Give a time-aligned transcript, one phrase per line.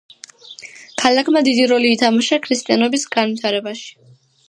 [1.01, 3.99] ქალაქმა დიდი როლი ითამაშა ქრისტიანობის განვითარებაში.